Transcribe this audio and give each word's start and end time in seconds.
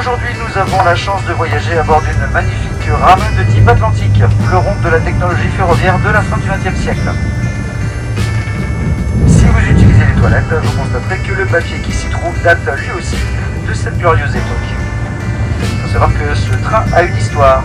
Aujourd'hui, 0.00 0.30
nous 0.38 0.58
avons 0.58 0.82
la 0.82 0.94
chance 0.96 1.22
de 1.26 1.34
voyager 1.34 1.76
à 1.76 1.82
bord 1.82 2.00
d'une 2.00 2.32
magnifique 2.32 2.88
rame 3.02 3.20
de 3.36 3.52
type 3.52 3.68
Atlantique, 3.68 4.22
fleuron 4.46 4.74
de 4.82 4.88
la 4.88 4.98
technologie 4.98 5.50
ferroviaire 5.54 5.98
de 5.98 6.08
la 6.08 6.22
fin 6.22 6.38
du 6.38 6.48
XXe 6.48 6.80
siècle. 6.80 7.10
Si 9.26 9.44
vous 9.44 9.60
utilisez 9.60 10.06
les 10.06 10.18
toilettes, 10.18 10.54
vous 10.62 10.78
constaterez 10.78 11.18
que 11.18 11.34
le 11.34 11.44
papier 11.44 11.76
qui 11.80 11.92
s'y 11.92 12.08
trouve 12.08 12.32
date 12.42 12.66
lui 12.78 12.90
aussi 12.92 13.18
de 13.68 13.74
cette 13.74 13.98
glorieuse 13.98 14.34
époque. 14.34 14.70
Il 15.60 15.80
faut 15.82 15.92
savoir 15.92 16.10
que 16.14 16.34
ce 16.34 16.54
train 16.64 16.84
a 16.94 17.02
une 17.02 17.16
histoire, 17.18 17.62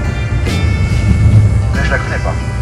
mais 1.74 1.86
je 1.86 1.90
la 1.90 1.98
connais 1.98 2.18
pas. 2.18 2.55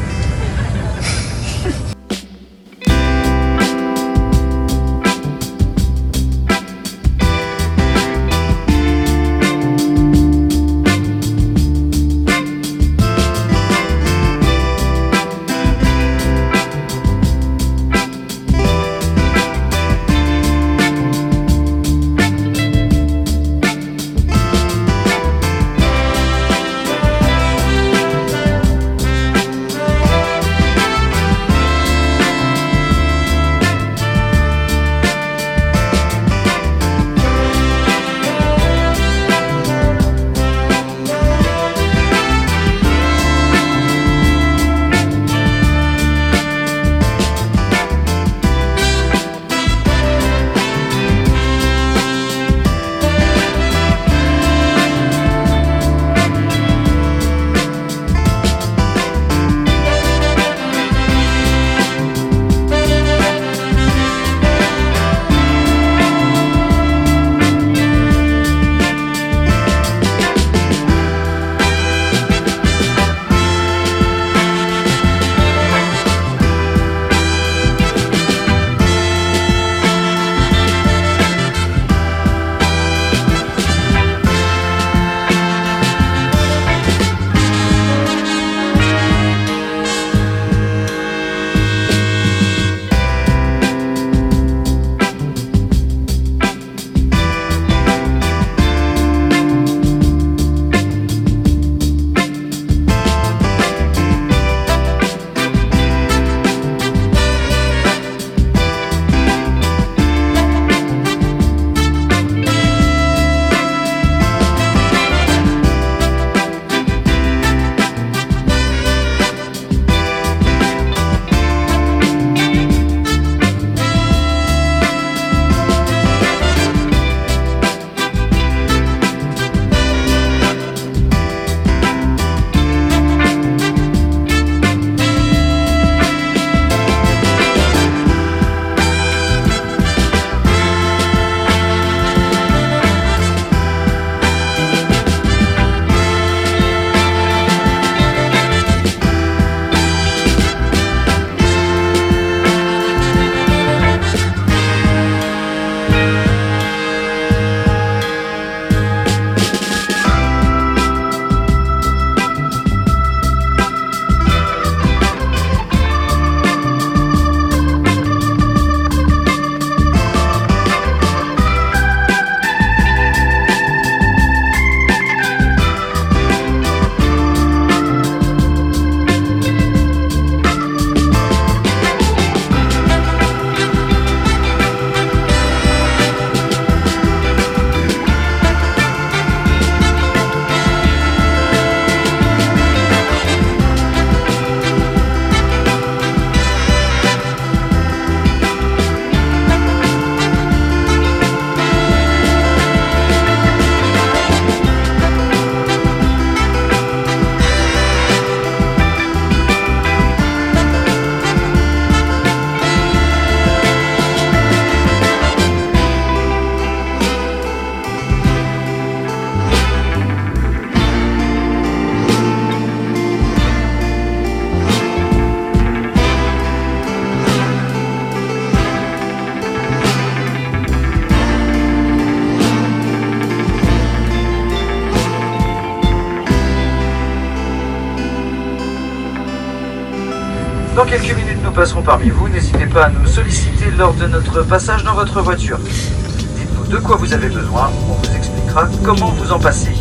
Passerons 241.53 241.83
parmi 241.83 242.09
vous. 242.09 242.27
N'hésitez 242.27 242.65
pas 242.65 242.85
à 242.85 242.89
nous 242.89 243.05
solliciter 243.05 243.69
lors 243.77 243.93
de 243.93 244.07
notre 244.07 244.41
passage 244.41 244.83
dans 244.83 244.93
votre 244.93 245.21
voiture. 245.21 245.59
Dites-nous 245.59 246.67
de 246.67 246.77
quoi 246.77 246.95
vous 246.97 247.13
avez 247.13 247.29
besoin. 247.29 247.69
On 247.89 247.93
vous 247.93 248.15
expliquera 248.15 248.67
comment 248.83 249.11
vous 249.11 249.31
en 249.31 249.39
passer. 249.39 249.71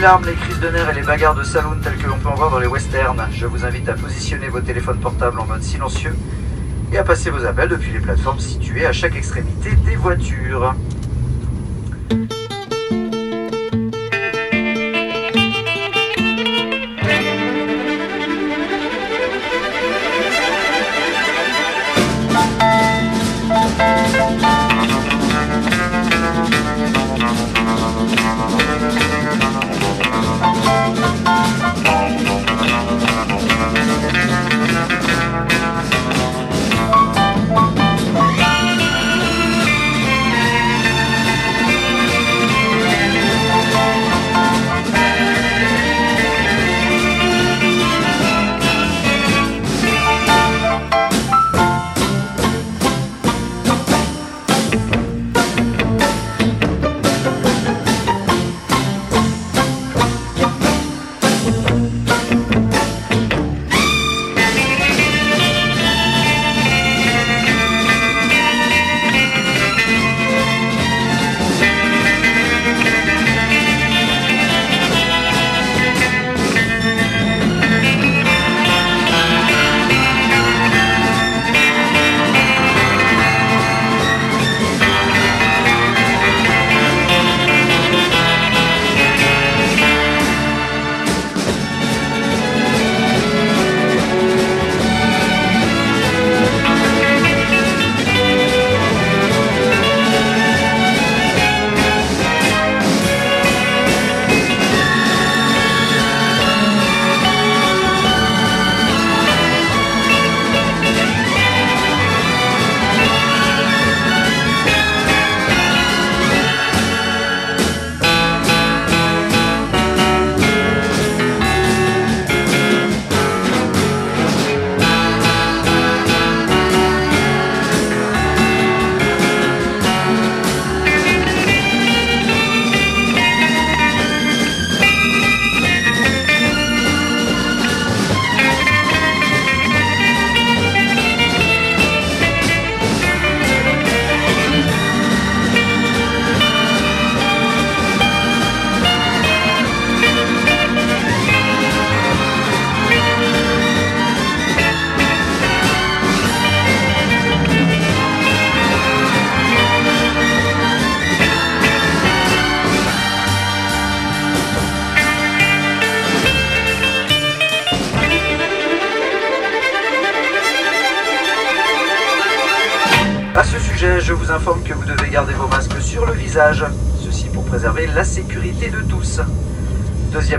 Les 0.00 0.06
larmes, 0.06 0.24
les 0.24 0.32
crises 0.32 0.60
de 0.60 0.68
nerfs 0.68 0.88
et 0.88 0.94
les 0.94 1.02
bagarres 1.02 1.34
de 1.34 1.42
saloon 1.42 1.76
telles 1.82 1.98
que 1.98 2.06
l'on 2.06 2.16
peut 2.16 2.28
en 2.28 2.34
voir 2.34 2.50
dans 2.50 2.58
les 2.58 2.66
westerns, 2.66 3.28
je 3.32 3.44
vous 3.44 3.66
invite 3.66 3.86
à 3.86 3.92
positionner 3.92 4.48
vos 4.48 4.60
téléphones 4.60 4.98
portables 4.98 5.38
en 5.38 5.44
mode 5.44 5.62
silencieux 5.62 6.14
et 6.90 6.96
à 6.96 7.04
passer 7.04 7.28
vos 7.28 7.44
appels 7.44 7.68
depuis 7.68 7.92
les 7.92 8.00
plateformes 8.00 8.38
situées 8.38 8.86
à 8.86 8.92
chaque 8.92 9.14
extrémité 9.14 9.72
des 9.84 9.96
voitures. 9.96 10.74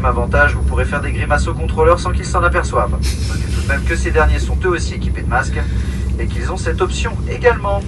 Avantage, 0.06 0.56
vous 0.56 0.64
pourrez 0.64 0.86
faire 0.86 1.02
des 1.02 1.12
grimaces 1.12 1.48
aux 1.48 1.54
contrôleurs 1.54 2.00
sans 2.00 2.12
qu'ils 2.12 2.26
s'en 2.26 2.44
aperçoivent. 2.44 2.92
Notez 2.92 3.54
tout 3.54 3.62
de 3.62 3.68
même 3.68 3.84
que 3.84 3.96
ces 3.96 4.12
derniers 4.12 4.40
sont 4.40 4.58
eux 4.66 4.70
aussi 4.70 4.96
équipés 4.96 5.22
de 5.22 5.30
masques 5.30 5.60
et 6.20 6.28
qu'ils 6.28 6.52
ont 6.52 6.58
cette 6.58 6.82
option 6.82 7.12
également. 7.30 7.82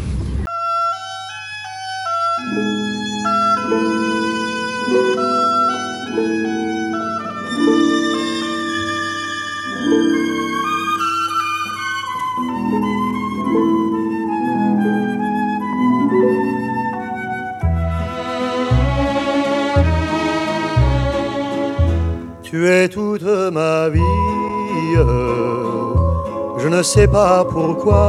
Sais 26.83 27.07
pas 27.07 27.43
pourquoi. 27.49 28.01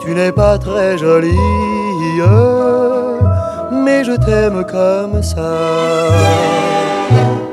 Tu 0.00 0.14
n'es 0.14 0.32
pas 0.32 0.58
très 0.58 0.96
jolie, 0.98 1.36
mais 3.70 4.02
je 4.04 4.12
t'aime 4.12 4.64
comme 4.64 5.22
ça. 5.22 5.52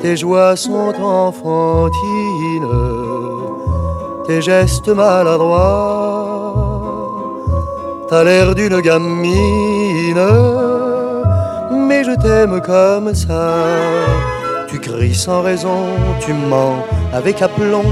Tes 0.02 0.16
joies 0.16 0.56
sont 0.56 0.94
enfantines, 1.02 2.74
tes 4.26 4.42
gestes 4.42 4.90
maladroits. 4.90 6.54
T'as 8.08 8.24
l'air 8.24 8.56
d'une 8.56 8.80
gamine, 8.80 10.30
mais 11.72 12.04
je 12.06 12.16
t'aime 12.22 12.62
comme 12.62 13.14
ça. 13.14 13.56
Tu 14.70 14.80
cries 14.80 15.14
sans 15.14 15.42
raison, 15.42 15.88
tu 16.22 16.32
mens 16.34 16.78
avec 17.14 17.42
aplomb 17.42 17.84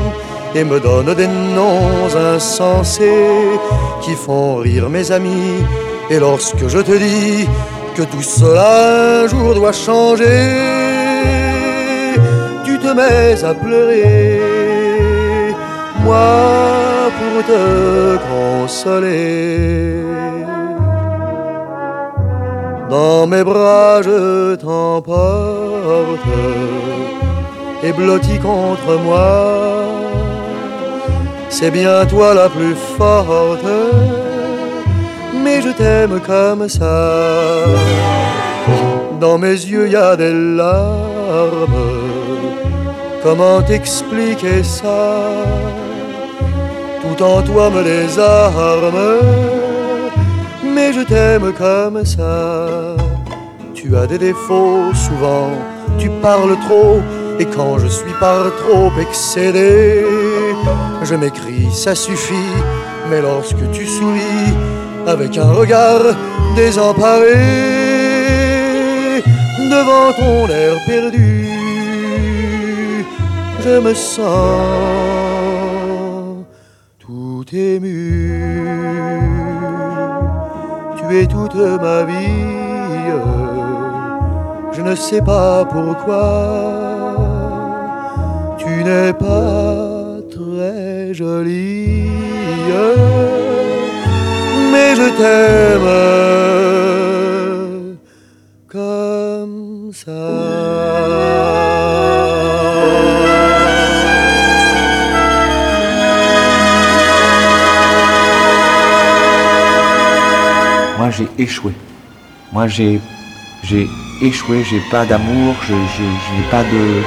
et 0.55 0.63
me 0.63 0.79
donnes 0.79 1.13
des 1.13 1.27
noms 1.27 2.15
insensés 2.15 3.59
qui 4.01 4.13
font 4.13 4.55
rire 4.55 4.89
mes 4.89 5.11
amis. 5.11 5.63
Et 6.09 6.17
lorsque 6.17 6.67
je 6.67 6.79
te 6.79 6.93
dis 6.93 7.47
que 7.95 8.03
tout 8.03 8.21
cela 8.21 9.23
un 9.23 9.27
jour 9.27 9.53
doit 9.53 9.73
changer, 9.73 10.47
tu 12.63 12.79
te 12.79 12.87
mets 12.99 13.43
à 13.43 13.53
pleurer. 13.53 14.39
Moi 16.03 17.09
pour 17.19 17.43
te 17.51 18.17
consoler. 18.31 20.03
Dans 22.89 23.27
mes 23.27 23.43
bras 23.43 24.01
je 24.03 24.55
t'emporte 24.55 26.29
et 27.83 27.91
blotti 27.91 28.37
contre 28.39 28.99
moi. 29.03 30.24
C'est 31.57 31.71
bien 31.71 32.05
toi 32.05 32.33
la 32.33 32.49
plus 32.49 32.75
forte, 32.97 33.65
mais 35.41 35.61
je 35.61 35.69
t'aime 35.69 36.19
comme 36.19 36.67
ça. 36.67 37.63
Dans 39.21 39.37
mes 39.37 39.57
yeux 39.71 39.87
y 39.87 39.95
a 39.95 40.17
des 40.17 40.33
larmes, 40.33 41.81
comment 43.23 43.61
t'expliquer 43.61 44.63
ça? 44.63 45.31
Tout 47.01 47.23
en 47.23 47.41
toi 47.41 47.69
me 47.69 47.81
désarme 47.83 49.03
mais 50.75 50.91
je 50.91 51.03
t'aime 51.11 51.53
comme 51.53 52.03
ça. 52.03 52.97
Tu 53.73 53.85
tu 53.85 53.95
as 53.95 54.07
des 54.07 54.17
défauts, 54.17 54.91
souvent 54.95 55.51
tu 55.99 56.09
parles 56.21 56.57
trop, 56.67 56.99
et 57.39 57.45
quand 57.45 57.77
je 57.77 57.85
suis 57.87 58.13
par 58.19 58.45
trop 58.55 58.91
excédé, 58.99 60.03
je 61.05 61.15
m'écris, 61.15 61.71
ça 61.71 61.95
suffit, 61.95 62.53
mais 63.09 63.21
lorsque 63.21 63.71
tu 63.71 63.85
souris, 63.85 64.53
avec 65.07 65.37
un 65.37 65.51
regard 65.51 66.01
désemparé, 66.55 67.35
devant 69.69 70.11
ton 70.19 70.47
air 70.47 70.75
perdu, 70.87 71.49
je 73.63 73.79
me 73.79 73.93
sens 73.93 74.25
tout 76.99 77.45
ému. 77.53 78.63
Tu 80.97 81.19
es 81.19 81.27
toute 81.27 81.55
ma 81.55 82.03
vie 82.03 82.55
je 84.75 84.81
ne 84.81 84.95
sais 84.95 85.21
pas 85.21 85.63
pourquoi 85.65 87.15
tu 88.57 88.83
n'es 88.83 89.13
pas 89.13 89.94
très 91.05 91.13
jolie, 91.13 92.09
mais 94.71 94.95
je 94.95 95.07
t'aime 95.19 95.89
comme 98.67 99.91
ça. 99.93 100.11
Moi 110.97 111.09
j'ai 111.11 111.27
échoué. 111.37 111.71
Moi 112.51 112.67
j'ai 112.67 112.99
j'ai 113.63 113.87
échoué, 114.21 114.63
j'ai 114.69 114.81
pas 114.89 115.05
d'amour, 115.05 115.55
je 115.67 115.75
j'ai 115.95 116.49
pas 116.49 116.63
de. 116.63 117.03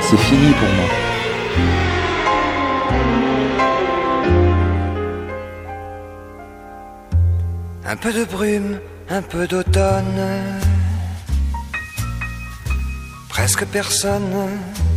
C'est 0.00 0.18
fini 0.18 0.52
pour 0.52 0.68
moi. 0.76 1.91
Un 7.92 7.96
peu 7.96 8.10
de 8.10 8.24
brume, 8.24 8.80
un 9.10 9.20
peu 9.20 9.46
d'automne. 9.46 10.24
Presque 13.28 13.66
personne 13.66 14.32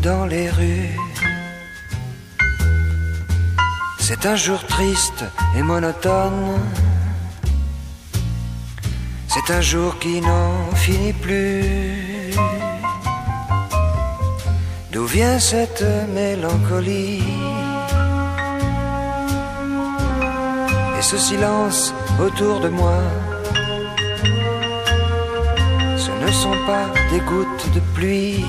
dans 0.02 0.26
les 0.26 0.50
rues. 0.50 0.98
C'est 4.00 4.26
un 4.26 4.38
jour 4.38 4.66
triste 4.66 5.26
et 5.58 5.62
monotone. 5.62 6.58
C'est 9.28 9.54
un 9.54 9.60
jour 9.60 10.00
qui 10.00 10.22
n'en 10.22 10.72
finit 10.76 11.12
plus. 11.12 12.32
D'où 14.94 15.06
vient 15.06 15.38
cette 15.38 15.84
mélancolie? 16.14 17.55
Et 20.98 21.02
ce 21.02 21.18
silence 21.18 21.94
autour 22.20 22.60
de 22.60 22.70
moi 22.70 23.00
Ce 25.98 26.12
ne 26.26 26.32
sont 26.32 26.60
pas 26.66 26.88
des 27.12 27.20
gouttes 27.20 27.74
de 27.74 27.82
pluie 27.94 28.46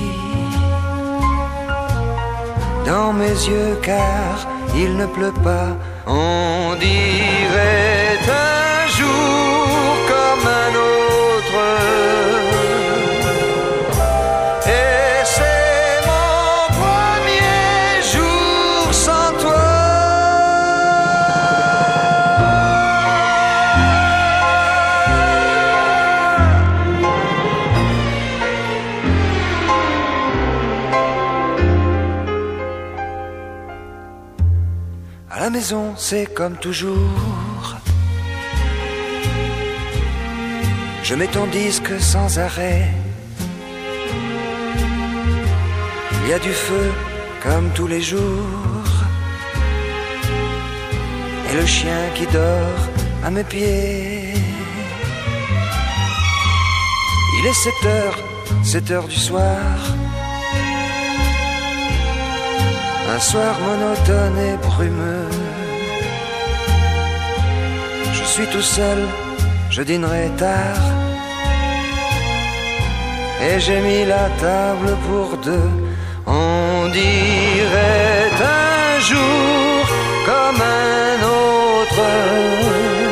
dans 2.87 3.13
mes 3.13 3.37
yeux 3.51 3.77
car 3.83 4.47
il 4.75 4.97
ne 4.97 5.07
pleut 5.07 5.39
pas. 5.43 5.77
On 6.07 6.75
dirait 6.79 8.19
un 8.29 8.87
jour 8.97 9.97
un 10.45 10.73
autre. 10.75 12.36
C'est 35.97 36.27
comme 36.33 36.57
toujours. 36.57 37.77
Je 41.03 41.15
mets 41.15 41.27
ton 41.27 41.47
disque 41.47 41.93
sans 42.01 42.39
arrêt. 42.39 42.89
Il 46.23 46.31
y 46.31 46.33
a 46.35 46.39
du 46.39 46.53
feu 46.53 46.87
comme 47.43 47.69
tous 47.75 47.89
les 47.89 48.01
jours. 48.01 48.93
Et 51.51 51.55
le 51.57 51.67
chien 51.67 52.03
qui 52.15 52.27
dort 52.27 52.83
à 53.25 53.31
mes 53.31 53.45
pieds. 53.45 54.35
Il 57.39 57.47
est 57.47 57.61
7 57.65 57.75
heures, 57.87 58.19
7 58.63 58.91
heures 58.93 59.09
du 59.09 59.17
soir. 59.17 59.67
Un 63.15 63.21
soir 63.21 63.55
monotone 63.67 64.39
et 64.39 64.57
brumeux. 64.59 65.36
Suis 68.37 68.46
tout 68.49 68.68
seul, 68.79 68.99
je 69.70 69.83
dînerai 69.83 70.29
tard 70.37 70.83
et 73.46 73.59
j'ai 73.59 73.81
mis 73.81 74.05
la 74.05 74.29
table 74.46 74.90
pour 75.07 75.38
deux. 75.38 75.70
On 76.27 76.87
dirait 76.92 78.31
un 78.62 79.01
jour 79.11 79.77
comme 80.29 80.61
un 80.61 81.16
autre. 81.40 83.06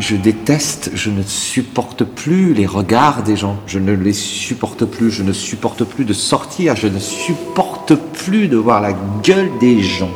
Je, 0.00 0.16
déteste, 0.16 0.90
je 0.94 1.10
ne 1.10 1.22
supporte 1.22 2.04
plus 2.04 2.54
les 2.54 2.66
regards 2.66 3.22
des 3.22 3.36
gens, 3.36 3.56
je 3.66 3.78
ne 3.78 3.92
les 3.92 4.12
supporte 4.12 4.84
plus, 4.84 5.10
je 5.10 5.22
ne 5.22 5.32
supporte 5.32 5.84
plus 5.84 6.04
de 6.04 6.12
sortir, 6.12 6.76
je 6.76 6.88
ne 6.88 6.98
supporte 6.98 7.94
plus 7.94 8.48
de 8.48 8.56
voir 8.56 8.80
la 8.80 8.92
gueule 9.22 9.50
des 9.60 9.80
gens. 9.80 10.10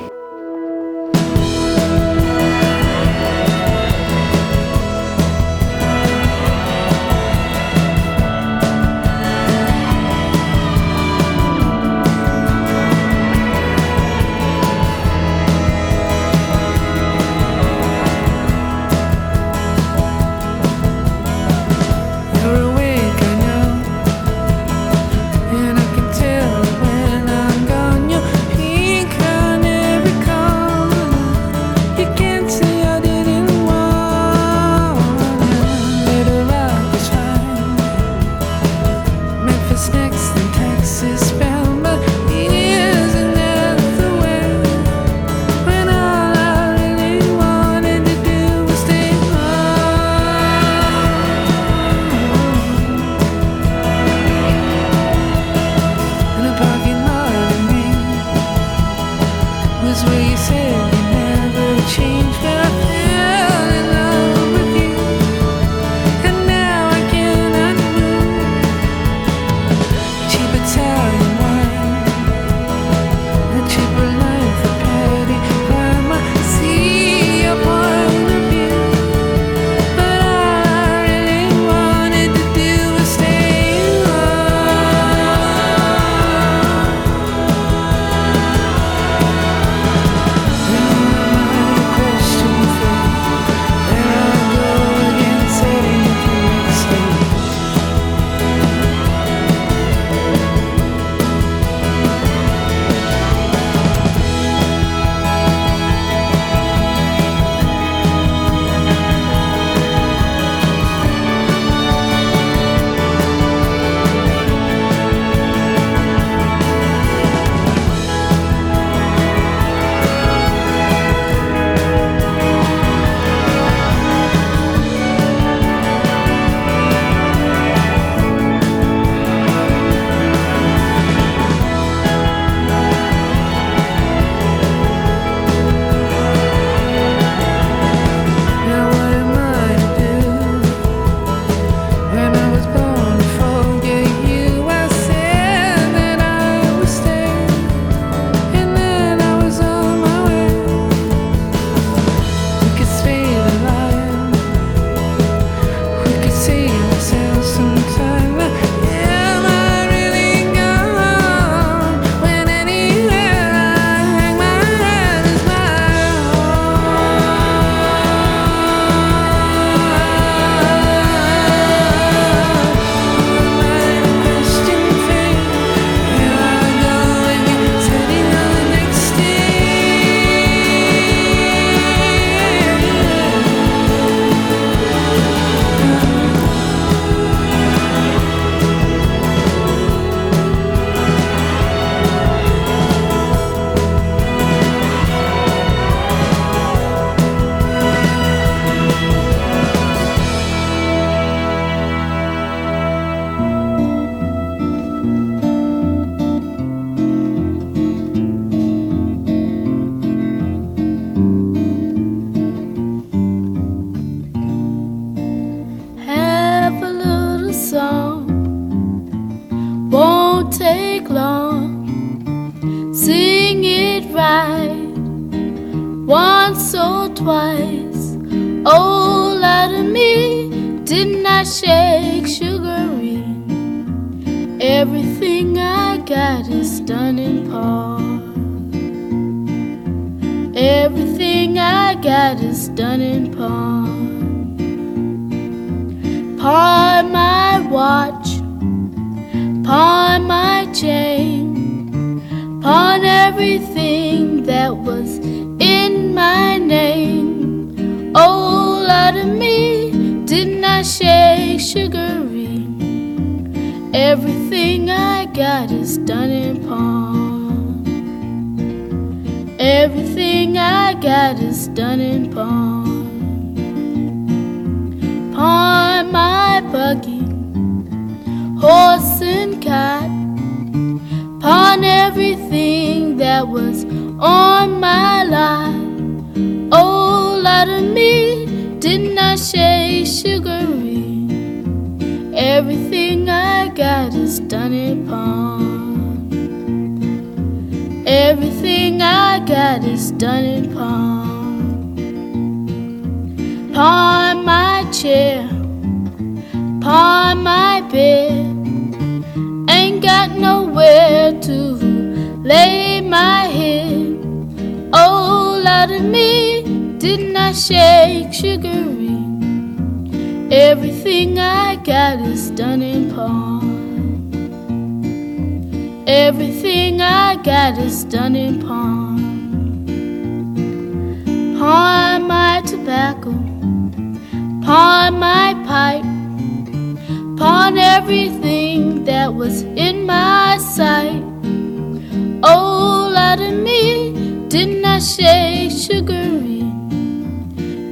Lie 343.37 343.51
to 343.51 343.53
me, 343.53 344.49
didn't 344.49 344.85
I 344.85 344.99
say 344.99 345.69
sugary? 345.69 346.63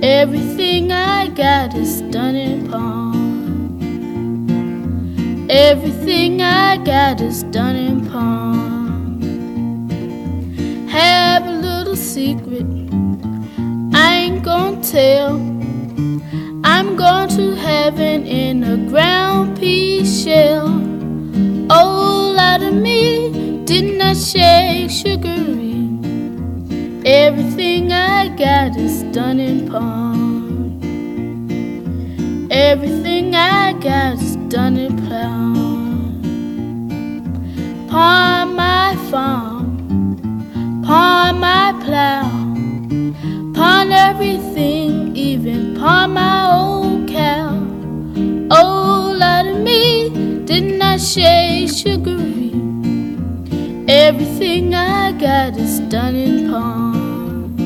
Everything 0.02 0.90
I 0.90 1.28
got 1.28 1.74
is 1.74 2.00
done 2.02 2.34
in 2.34 2.70
pawn. 2.70 3.20
Everything 5.50 6.40
I 6.40 6.78
got 6.78 7.20
is 7.20 7.42
done 7.44 7.76
in 7.76 8.08
pawn. 8.08 9.20
Have 10.88 11.46
a 11.46 11.52
little 11.52 11.96
secret, 11.96 12.66
I 13.92 14.14
ain't 14.14 14.42
gonna 14.42 14.82
tell. 14.82 15.36
I'm 16.64 16.96
going 16.96 17.28
to 17.30 17.54
heaven 17.54 18.26
in 18.26 18.64
a 18.64 18.76
ground 18.88 19.58
pea 19.58 20.06
shell. 20.06 20.68
Oh, 21.70 22.32
lie 22.34 22.56
of 22.62 22.74
me, 22.74 23.43
didn't 23.74 24.00
I 24.00 24.14
shake 24.14 24.88
sugary? 24.88 25.88
Everything 27.04 27.90
I 27.90 28.28
got 28.28 28.76
is 28.76 29.02
done 29.12 29.40
in 29.40 29.68
pawn. 29.68 30.78
Everything 32.52 33.34
I 33.34 33.72
got 33.72 34.22
is 34.22 34.36
done 34.48 34.76
in 34.76 34.96
pawn. 35.08 36.22
Pawn 37.90 38.54
my 38.54 38.94
farm, 39.10 39.66
pawn 40.86 41.40
my 41.40 41.72
plow, 41.84 42.30
pawn 43.54 43.90
everything, 43.90 45.16
even 45.16 45.74
pawn 45.74 46.12
my 46.12 46.46
old 46.58 47.08
cow. 47.08 47.58
Oh, 48.52 49.16
lie 49.18 49.42
to 49.42 49.58
me, 49.58 50.44
didn't 50.44 50.80
I 50.80 50.96
shake 50.96 51.70
sugary? 51.70 52.43
Everything 54.06 54.74
I 54.74 55.12
got 55.12 55.56
is 55.56 55.80
done 55.80 56.14
in 56.14 56.50
pawn. 56.50 57.56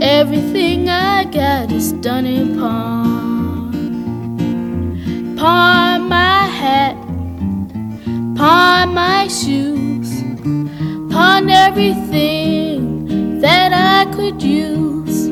Everything 0.00 0.88
I 0.88 1.24
got 1.24 1.72
is 1.72 1.90
done 1.94 2.26
in 2.26 2.56
pawn. 2.56 3.72
Pawn 5.36 6.08
my 6.08 6.46
hat, 6.60 6.94
pawn 8.36 8.94
my 8.94 9.26
shoes, 9.26 10.22
pawn 11.12 11.50
everything 11.50 13.40
that 13.40 13.72
I 13.72 14.04
could 14.14 14.40
use. 14.40 15.28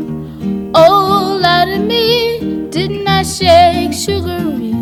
Oh, 0.74 1.38
lie 1.40 1.66
to 1.66 1.78
me, 1.78 2.68
didn't 2.70 3.06
I 3.06 3.22
shake 3.22 3.92
sugary? 3.92 4.74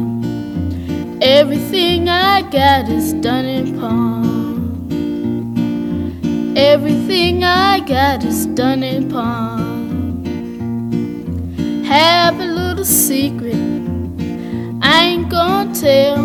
Everything 1.21 2.09
I 2.09 2.41
got 2.51 2.89
is 2.89 3.13
done 3.13 3.45
in 3.45 3.79
pawn. 3.79 4.34
Everything 6.67 7.45
I 7.45 7.81
got 7.81 8.25
is 8.25 8.47
done 8.47 8.83
in 8.83 9.11
pawn. 9.11 10.25
Have 11.85 12.41
a 12.41 12.45
little 12.45 12.87
secret, 12.87 13.55
I 14.81 15.05
ain't 15.09 15.29
gonna 15.29 15.75
tell. 15.75 16.21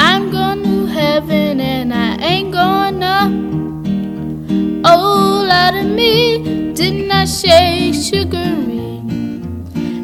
I'm 0.00 0.32
going 0.32 0.64
to 0.64 0.86
heaven 0.86 1.60
and 1.60 1.94
I 1.94 2.16
ain't 2.16 2.50
gonna. 2.52 3.30
Oh, 4.84 5.46
lie 5.48 5.70
to 5.70 5.84
me, 5.84 6.72
didn't 6.74 7.12
I 7.12 7.24
shake 7.24 7.94
sugary? 7.94 9.00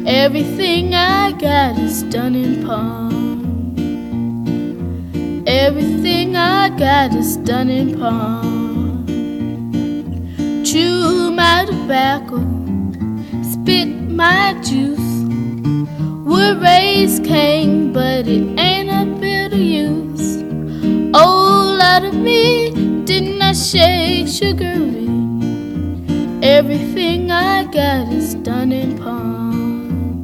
Everything 0.07 0.95
I 0.95 1.33
got 1.33 1.77
is 1.77 2.03
done 2.03 2.35
in 2.35 2.65
pawn. 2.65 3.11
Everything 5.45 6.37
I 6.37 6.69
got 6.69 7.13
is 7.13 7.35
done 7.35 7.69
in 7.69 7.99
pawn. 7.99 8.60
Chew 10.71 11.31
my 11.31 11.65
tobacco, 11.65 12.37
spit 13.43 13.89
my 14.09 14.53
juice. 14.63 14.99
Would 16.25 16.61
raise 16.61 17.19
Cain, 17.19 17.91
but 17.91 18.25
it 18.25 18.57
ain't 18.57 18.89
a 18.89 19.03
bit 19.19 19.51
of 19.51 19.59
use. 19.59 20.41
Oh, 21.13 21.75
lie 21.77 22.07
of 22.07 22.13
me, 22.13 22.69
didn't 23.03 23.41
I 23.41 23.51
shake 23.51 24.29
sugary? 24.29 25.09
Everything 26.41 27.31
I 27.31 27.65
got 27.65 28.07
is 28.13 28.35
done 28.35 28.71
in 28.71 28.97
pawn. 28.97 30.23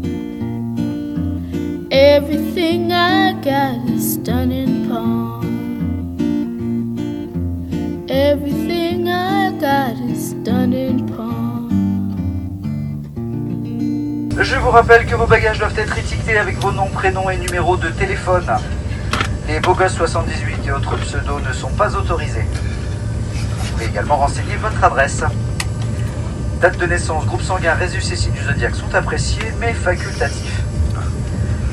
Everything 1.92 2.94
I 2.94 3.34
got 3.34 3.86
is 3.90 4.16
done 4.16 4.54
in 4.54 4.77
vous 14.68 14.74
rappelle 14.74 15.06
que 15.06 15.16
vos 15.16 15.28
bagages 15.28 15.60
doivent 15.60 15.80
être 15.80 15.98
étiquetés 15.98 16.38
avec 16.38 16.60
vos 16.60 16.74
noms, 16.74 16.90
prénoms 16.90 17.30
et 17.30 17.38
numéros 17.38 17.78
de 17.78 17.88
téléphone. 17.88 18.46
Les 19.48 19.62
gosses 19.62 19.94
78 19.94 20.68
et 20.68 20.72
autres 20.74 20.98
pseudos 20.98 21.40
ne 21.42 21.54
sont 21.54 21.70
pas 21.70 21.96
autorisés. 21.96 22.46
Vous 23.32 23.68
pouvez 23.72 23.86
également 23.86 24.18
renseigner 24.18 24.58
votre 24.58 24.84
adresse. 24.84 25.24
Date 26.60 26.78
de 26.80 26.86
naissance, 26.86 27.26
groupe 27.26 27.44
sanguin, 27.44 27.76
résus 27.76 28.00
et 28.12 28.16
signe 28.18 28.34
du 28.34 28.44
zodiaque 28.44 28.76
sont 28.76 28.94
appréciés, 28.94 29.54
mais 29.58 29.72
facultatifs. 29.72 30.62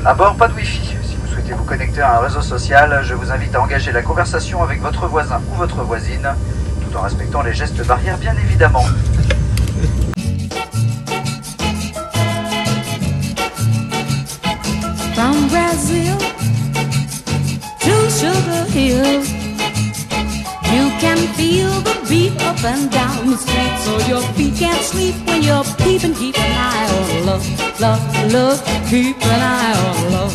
À 0.05 0.13
bord, 0.13 0.37
pas 0.37 0.47
de 0.47 0.53
Wi-Fi. 0.53 0.95
Si 1.03 1.17
vous 1.17 1.27
souhaitez 1.27 1.51
vous 1.51 1.65
connecter 1.65 1.99
à 1.99 2.19
un 2.19 2.19
réseau 2.19 2.41
social, 2.41 3.01
je 3.03 3.13
vous 3.13 3.29
invite 3.29 3.53
à 3.55 3.61
engager 3.61 3.91
la 3.91 4.03
conversation 4.03 4.63
avec 4.63 4.81
votre 4.81 5.05
voisin 5.07 5.41
ou 5.51 5.55
votre 5.55 5.83
voisine, 5.83 6.29
tout 6.81 6.97
en 6.97 7.01
respectant 7.01 7.41
les 7.41 7.53
gestes 7.53 7.85
barrières 7.85 8.17
bien 8.17 8.35
évidemment. 8.41 8.85
And 22.65 22.89
down 22.91 23.29
the 23.29 23.37
street. 23.37 23.75
So 23.85 23.91
your 24.07 24.21
feet 24.33 24.55
can't 24.55 24.81
sleep 24.81 25.15
when 25.27 25.43
you're 25.43 25.63
peeping. 25.77 26.15
Keep 26.15 26.37
an 26.39 26.51
eye 26.51 26.87
on 26.97 27.25
love, 27.25 27.45
love, 27.79 28.33
love. 28.33 28.59
Keep 28.89 29.17
an 29.33 29.41
eye 29.41 29.75
on 29.87 30.11
love. 30.15 30.33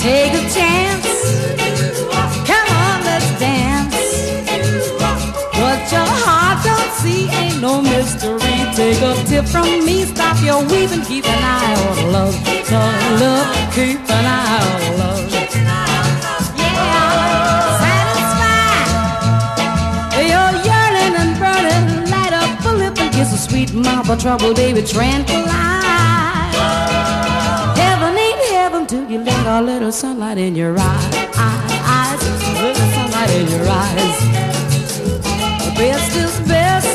Take 0.00 0.34
a 0.34 0.44
chance. 0.56 1.06
Come 2.50 2.68
on, 2.82 2.98
let's 3.08 3.30
dance. 3.38 3.94
What 5.60 5.80
your 5.94 6.10
heart 6.24 6.58
don't 6.68 6.92
see 7.00 7.28
ain't 7.40 7.60
no 7.60 7.80
mystery. 7.80 8.56
Take 8.74 9.00
a 9.02 9.14
tip 9.28 9.44
from 9.46 9.68
me. 9.86 10.04
Stop 10.04 10.36
your 10.42 10.60
weeping. 10.70 11.02
Keep 11.02 11.26
an 11.26 11.42
eye 11.56 11.74
on 11.86 12.12
love, 12.12 12.36
love, 12.70 13.20
love. 13.20 13.74
Keep 13.74 14.00
an 14.10 14.26
eye 14.26 14.90
on 14.90 14.98
love. 14.98 15.21
Sweet 23.66 24.08
of 24.08 24.20
trouble, 24.20 24.54
baby. 24.54 24.82
Tranquilize. 24.82 25.52
Heaven 27.76 28.16
ain't 28.16 28.40
heaven 28.50 28.86
till 28.86 29.08
you 29.10 29.18
let 29.18 29.46
a 29.46 29.60
little 29.62 29.92
sunlight 29.92 30.38
in 30.38 30.54
your 30.56 30.76
eyes. 30.78 31.14
eyes, 31.36 32.22
little 32.60 32.88
sunlight 32.94 33.30
in 33.30 33.48
your 33.48 33.68
eyes. 33.68 34.18
The 35.64 35.72
best 35.76 36.16
is 36.16 36.40
best. 36.48 36.92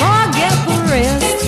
Forget 0.00 0.56
the 0.68 0.78
rest. 0.90 1.44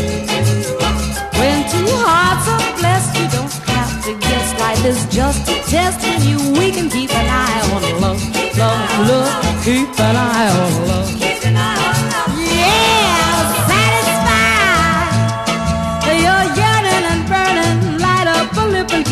When 1.39 1.59
two 1.71 1.89
hearts 2.07 2.47
are 2.55 2.79
blessed, 2.79 3.13
you 3.19 3.29
don't 3.37 3.53
have 3.71 4.05
to 4.05 4.13
guess. 4.19 4.61
Life 4.61 4.85
is 4.85 5.07
just 5.15 5.49
a 5.49 5.55
test 5.71 6.01
when 6.03 6.23
you 6.23 6.39
we 6.59 6.71
can 6.71 6.89
keep 6.89 7.11
an 7.11 7.27
eye 7.29 7.61
on 7.75 8.01
love, 8.01 8.23
love, 8.57 9.09
love. 9.09 9.65
Keep 9.65 10.01
an 10.01 10.17
eye 10.17 10.49
on 10.49 10.89
love. 10.89 11.26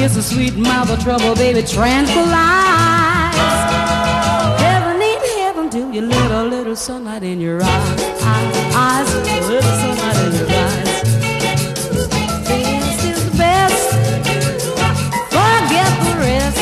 Kiss 0.05 0.17
a 0.19 0.23
sweet 0.23 0.55
mouth 0.55 0.91
of 0.91 1.03
trouble, 1.03 1.35
baby. 1.35 1.63
Tranquilize. 1.63 3.35
Heaven 4.61 5.01
ain't 5.01 5.25
heaven 5.39 5.95
you 5.95 6.03
let 6.03 6.31
a 6.31 6.43
little 6.43 6.77
sunlight 6.77 7.23
in 7.23 7.41
your 7.41 7.63
eyes. 7.63 8.03
Eyes, 8.87 9.15
a 9.15 9.21
little 9.49 9.75
sunlight 9.83 10.19
in 10.27 10.33
your 10.41 10.51
eyes. 10.65 10.91
Is 13.09 13.21
the 13.25 13.37
best. 13.39 13.85
Forget 15.37 15.93
the 16.07 16.15
rest. 16.27 16.61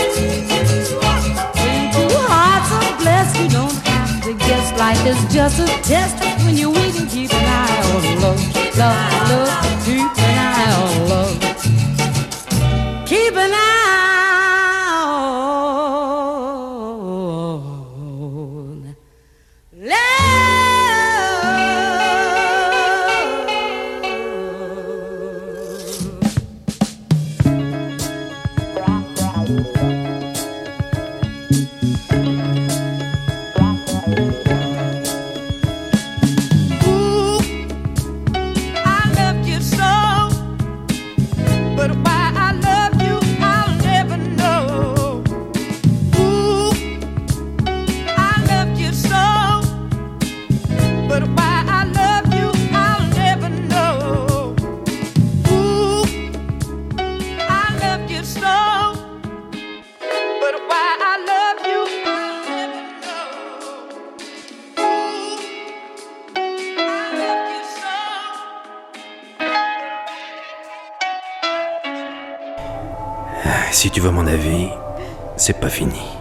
When 1.63 1.83
two 1.97 2.15
hearts 2.31 2.71
are 2.79 2.95
blessed, 3.03 3.35
you 3.43 3.49
don't 3.59 3.79
have 3.89 4.23
to 4.23 4.35
guess. 4.35 4.67
Life 4.79 5.05
is 5.05 5.21
just 5.35 5.59
a 5.59 5.67
test. 5.83 6.15
When 6.45 6.55
you're 6.57 6.71
weak 6.71 6.95
and 7.01 7.11
keep 7.11 7.33
an 7.35 7.45
eye 7.45 7.81
on 7.93 8.03
love, 8.23 8.79
love, 8.79 9.31
love. 9.31 9.82
C'est 75.45 75.59
pas 75.59 75.69
fini. 75.69 76.12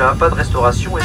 Déjà, 0.00 0.14
pas 0.14 0.30
de 0.30 0.34
restauration 0.34 0.96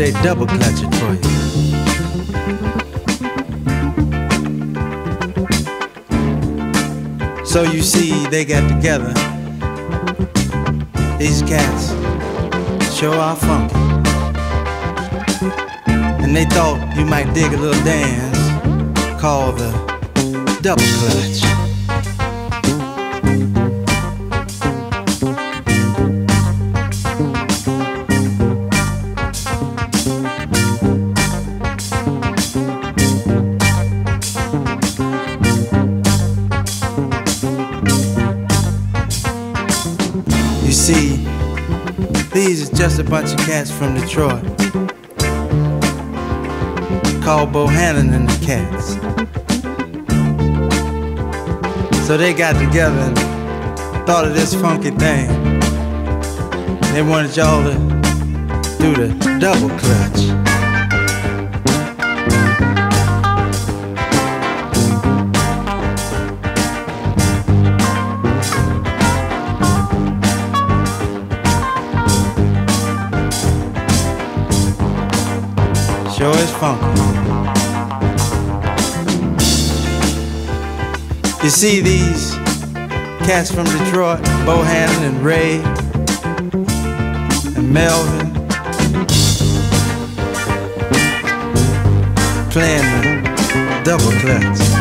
they 0.00 0.12
double 0.22 0.46
clutch 0.46 0.82
it 0.82 0.94
for 0.94 1.12
you. 1.12 1.22
So 7.44 7.64
you 7.64 7.82
see, 7.82 8.26
they 8.28 8.46
got 8.46 8.66
together. 8.66 9.12
These 11.18 11.42
cats 11.42 11.90
sure 12.96 13.14
are 13.14 13.36
funky. 13.36 13.76
And 16.24 16.34
they 16.34 16.46
thought 16.46 16.80
you 16.96 17.04
might 17.04 17.30
dig 17.34 17.52
a 17.52 17.58
little 17.58 17.84
dance 17.84 18.38
called 19.20 19.58
the 19.58 19.70
double 20.62 20.82
clutch. 20.82 21.49
Just 42.80 42.98
a 42.98 43.04
bunch 43.04 43.30
of 43.30 43.38
cats 43.40 43.70
from 43.70 43.94
Detroit. 43.94 44.42
Called 47.22 47.52
Bohannon 47.52 48.14
and 48.14 48.26
the 48.26 48.38
Cats. 48.42 48.94
So 52.06 52.16
they 52.16 52.32
got 52.32 52.54
together 52.54 52.96
and 52.96 53.18
thought 54.06 54.24
of 54.24 54.32
this 54.32 54.54
funky 54.54 54.92
thing. 54.92 55.28
They 56.94 57.02
wanted 57.02 57.36
y'all 57.36 57.62
to 57.64 57.74
do 58.78 58.94
the 58.94 59.38
double 59.38 59.68
clutch. 59.78 60.49
Sure 76.20 76.36
is 76.36 76.50
funky. 76.50 77.00
You 81.42 81.48
see 81.48 81.80
these 81.80 82.34
cats 83.24 83.50
from 83.50 83.64
Detroit, 83.64 84.20
Bohannon 84.44 85.02
and 85.08 85.24
Ray 85.24 85.62
and 87.56 87.72
Melvin 87.72 88.34
playing 92.50 92.84
the 93.00 93.80
double 93.82 94.12
clutch. 94.20 94.79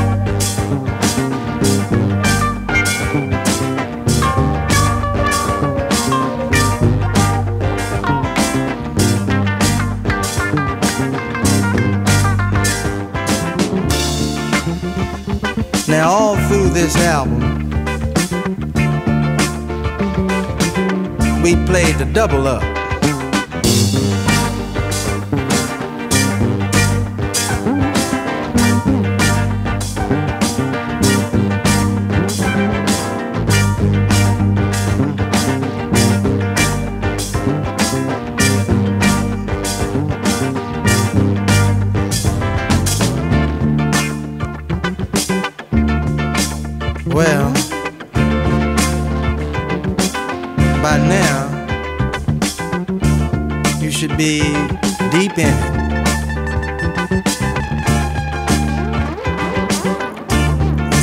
This 16.73 16.95
album, 16.97 17.39
we 21.41 21.55
played 21.65 21.95
the 21.97 22.09
double 22.13 22.47
up. 22.47 22.78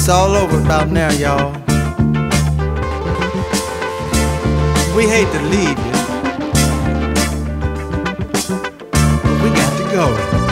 It's 0.06 0.12
all 0.12 0.36
over 0.36 0.60
about 0.60 0.88
now, 0.88 1.10
y'all. 1.14 1.50
We 4.94 5.08
hate 5.08 5.26
to 5.32 5.42
leave 5.50 5.76
you. 5.76 5.92
but 9.24 9.42
We 9.42 9.48
got 9.50 9.76
to 9.76 9.90
go. 9.90 10.45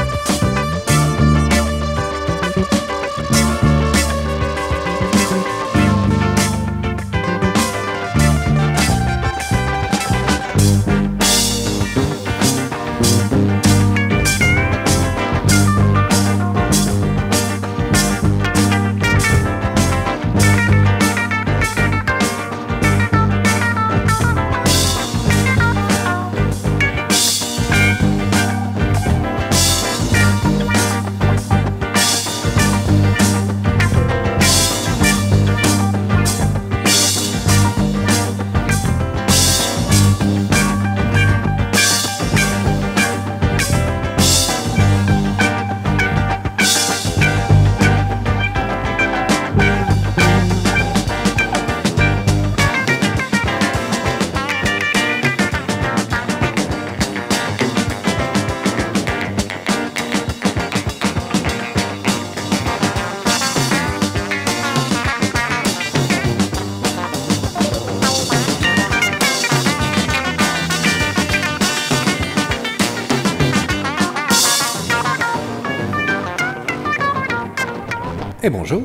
Et 78.44 78.50
bonjour. 78.50 78.82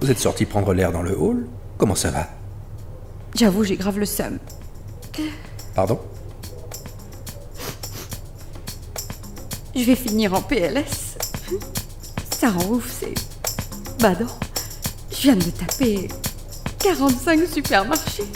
Vous 0.00 0.08
êtes 0.08 0.20
sorti 0.20 0.44
prendre 0.44 0.72
l'air 0.72 0.92
dans 0.92 1.02
le 1.02 1.20
hall 1.20 1.48
Comment 1.78 1.96
ça 1.96 2.12
va? 2.12 2.28
J'avoue, 3.34 3.64
j'ai 3.64 3.74
grave 3.74 3.98
le 3.98 4.06
seum. 4.06 4.38
Pardon? 5.74 5.98
Je 9.74 9.82
vais 9.82 9.96
finir 9.96 10.32
en 10.32 10.40
PLS. 10.40 11.18
Ça 12.30 12.50
rend 12.50 12.66
ouf, 12.68 12.88
c'est 12.88 13.14
badant. 14.00 14.26
Je 15.10 15.22
viens 15.22 15.34
de 15.34 15.44
me 15.44 15.50
taper 15.50 16.06
45 16.78 17.48
supermarchés. 17.48 18.30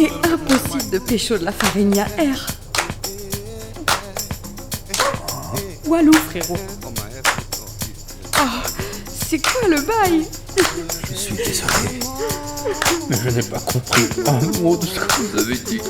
C'est 0.00 0.32
impossible 0.32 0.88
de 0.92 0.98
pécho 0.98 1.36
de 1.36 1.44
la 1.44 1.52
farine 1.52 1.98
à 1.98 2.04
R. 2.04 2.46
Walou, 5.86 6.14
frérot. 6.14 6.56
Oh, 8.38 8.42
c'est 9.28 9.40
quoi 9.40 9.68
le 9.68 9.82
bail? 9.82 10.24
Je 11.10 11.14
suis 11.14 11.34
désolé. 11.34 12.00
Mais 13.10 13.16
je 13.22 13.28
n'ai 13.28 13.42
pas 13.42 13.58
compris 13.58 14.04
un 14.26 14.40
mot 14.62 14.78
de 14.78 14.86
ce 14.86 15.00
que 15.00 15.20
vous 15.20 15.38
avez 15.38 15.58
dit. 15.58 15.82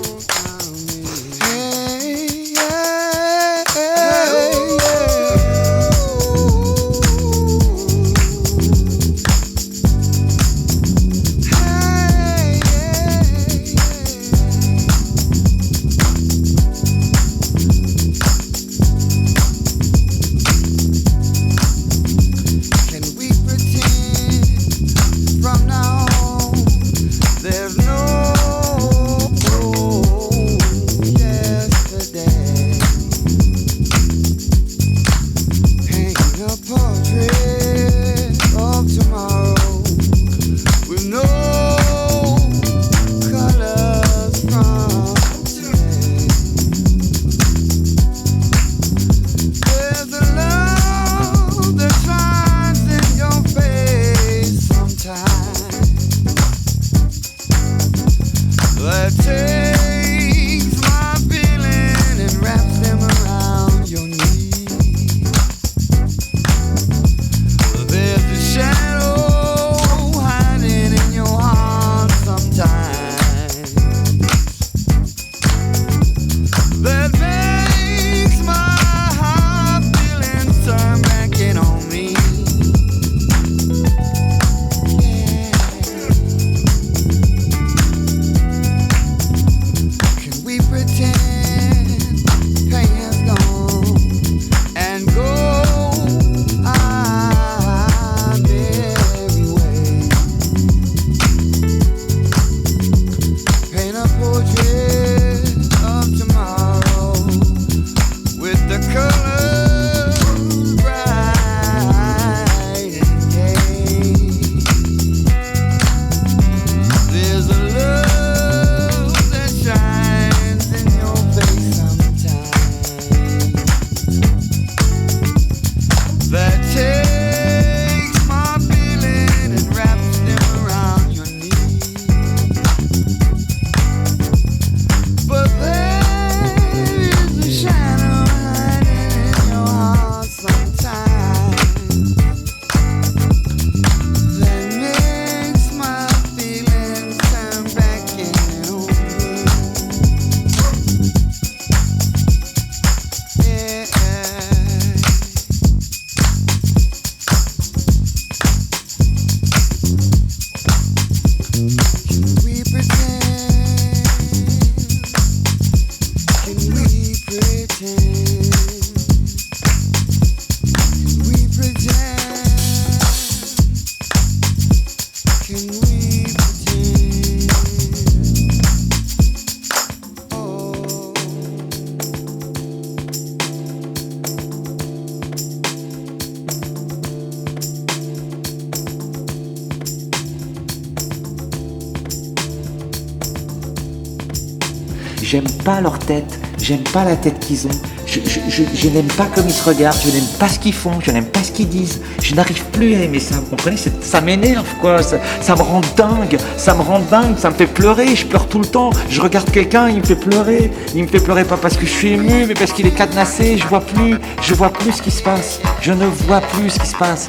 Leur 195.81 195.99
tête, 195.99 196.39
j'aime 196.59 196.83
pas 196.93 197.05
la 197.05 197.17
tête 197.17 197.39
qu'ils 197.39 197.67
ont. 197.67 197.81
Je, 198.07 198.89
n'aime 198.89 199.07
pas 199.07 199.27
comme 199.35 199.47
ils 199.47 199.55
se 199.55 199.63
regardent, 199.63 199.99
je 200.05 200.11
n'aime 200.11 200.27
pas 200.39 200.49
ce 200.49 200.59
qu'ils 200.59 200.73
font, 200.73 201.01
je 201.01 201.13
n'aime 201.13 201.27
pas 201.27 201.43
ce 201.45 201.53
qu'ils 201.53 201.69
disent. 201.69 202.01
Je 202.23 202.35
n'arrive 202.35 202.65
plus 202.73 202.95
à 202.95 203.03
aimer 203.03 203.21
ça, 203.21 203.37
vous 203.37 203.47
comprenez? 203.51 203.77
Ça 204.03 204.21
m'énerve 204.21 204.67
quoi, 204.81 205.03
ça, 205.03 205.19
ça 205.41 205.55
me 205.55 205.63
rend 205.63 205.81
dingue, 205.97 206.37
ça 206.57 206.75
me 206.75 206.83
rend 206.83 206.99
dingue, 206.99 207.39
ça 207.39 207.51
me 207.51 207.55
fait 207.55 207.67
pleurer, 207.67 208.17
je 208.17 208.27
pleure 208.27 208.49
tout 208.49 208.59
le 208.59 208.67
temps. 208.67 208.91
Je 209.09 209.21
regarde 209.21 209.51
quelqu'un, 209.51 209.89
il 209.89 209.99
me 209.99 210.05
fait 210.05 210.17
pleurer. 210.17 210.73
Il 210.95 211.05
me 211.05 211.09
fait 211.09 211.21
pleurer 211.21 211.45
pas 211.45 211.57
parce 211.57 211.77
que 211.77 211.87
je 211.87 211.93
suis 211.93 212.09
ému, 212.09 212.47
mais 212.47 212.55
parce 212.55 212.73
qu'il 212.73 212.87
est 212.87 212.97
cadenassé, 212.97 213.57
je 213.57 213.67
vois 213.67 213.81
plus, 213.81 214.17
je 214.43 214.55
vois 214.55 214.71
plus 214.71 214.93
ce 214.93 215.03
qui 215.03 215.11
se 215.11 215.23
passe. 215.23 215.61
Je 215.81 215.93
ne 215.93 216.07
vois 216.07 216.41
plus 216.41 216.71
ce 216.71 216.81
qui 216.81 216.89
se 216.89 216.97
passe. 216.97 217.29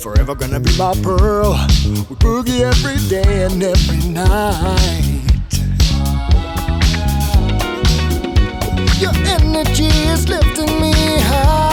Forever 0.00 0.36
gonna 0.36 0.60
be 0.60 0.70
my 0.78 0.94
pearl. 1.02 1.52
We 2.08 2.16
boogie 2.16 2.60
every 2.60 2.98
day 3.08 3.44
and 3.44 3.62
every 3.62 4.08
night. 4.08 5.24
Your 9.00 9.12
energy 9.26 9.86
is 9.86 10.28
lifting 10.28 10.80
me 10.80 10.92
high. 11.20 11.67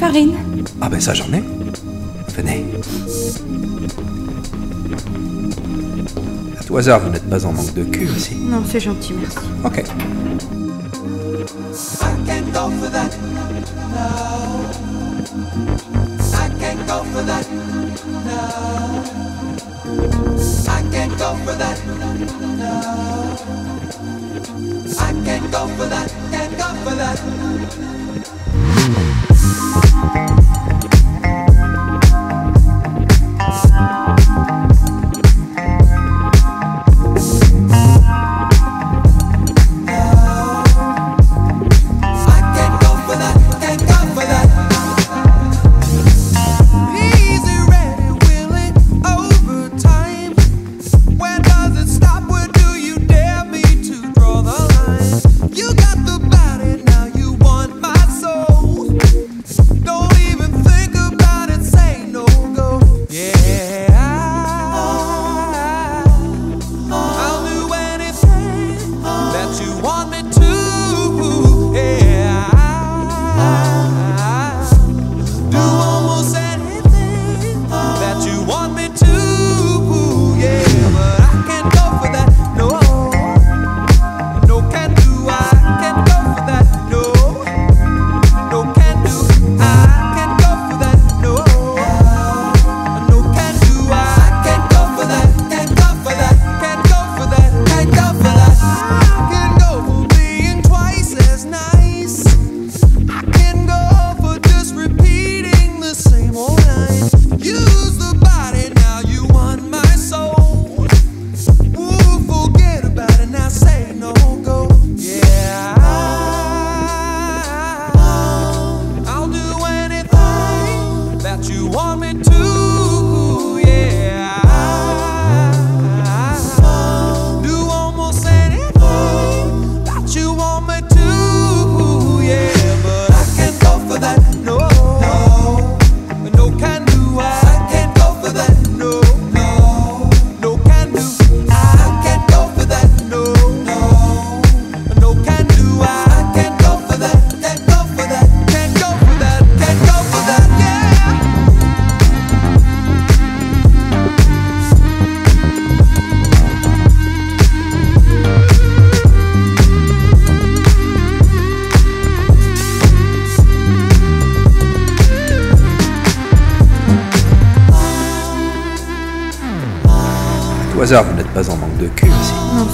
farine 0.00 0.34
Ah 0.80 0.88
ben 0.88 0.98
ça 0.98 1.12
j'en 1.12 1.30
ai. 1.34 1.42
Venez. 2.34 2.64
À 6.58 6.64
tout 6.64 6.76
hasard, 6.78 7.00
vous 7.00 7.10
n'êtes 7.10 7.28
pas 7.28 7.44
en 7.44 7.52
manque 7.52 7.74
de 7.74 7.84
cul 7.84 8.08
ici. 8.16 8.36
Non, 8.36 8.62
c'est 8.66 8.80
gentil, 8.80 9.12
merci. 9.20 9.36
Ok. 9.62 9.84
I 25.02 25.12
can't 25.24 25.50
go 25.50 25.66
for 25.76 25.86
that, 25.88 26.08
can't 26.30 26.56
go 26.56 26.64
for 26.84 26.94
that. 26.96 27.20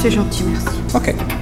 C'est 0.06 0.12
gentil, 0.12 0.44
merci. 0.44 0.78
Ok. 0.94 1.35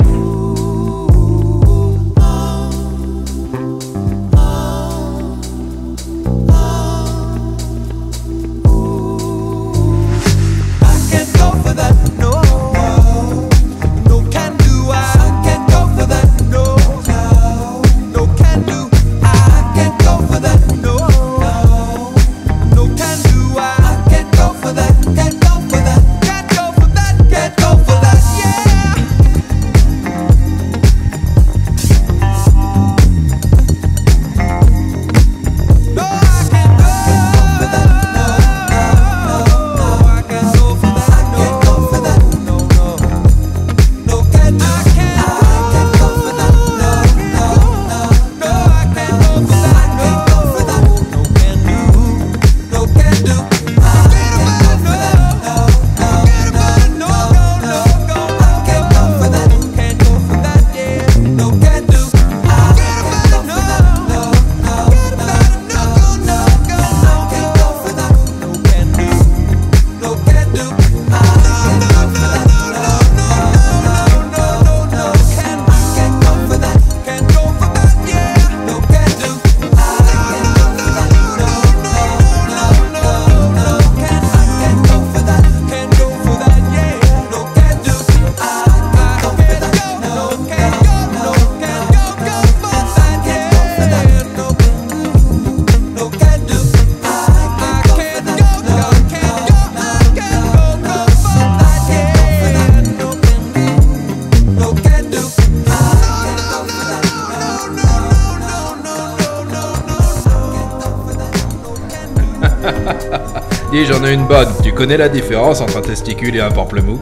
Dis, 113.75 113.87
j'en 113.87 114.05
ai 114.05 114.13
une 114.13 114.29
bonne. 114.29 114.51
Tu 114.63 114.73
connais 114.73 114.97
la 114.97 115.09
différence 115.09 115.61
entre 115.61 115.79
un 115.79 115.81
testicule 115.81 116.37
et 116.37 116.41
un 116.41 116.53
pamplemou 116.53 117.01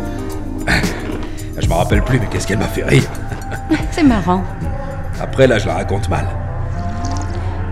Je 1.61 1.69
me 1.69 1.75
rappelle 1.75 2.01
plus, 2.01 2.19
mais 2.19 2.27
qu'est-ce 2.31 2.47
qu'elle 2.47 2.61
m'a 2.61 2.65
fait 2.65 2.83
rire? 2.83 3.03
C'est 3.91 4.03
marrant. 4.03 4.43
Après, 5.21 5.47
là, 5.47 5.59
je 5.59 5.67
la 5.67 5.75
raconte 5.75 6.09
mal. 6.09 6.25